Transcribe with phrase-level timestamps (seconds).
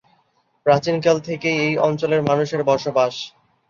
[0.65, 3.13] প্রাচীনকাল থেকেই এই অঞ্চলের মানুষের বসবাস।